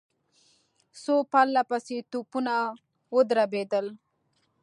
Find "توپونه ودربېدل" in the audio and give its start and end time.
2.11-3.85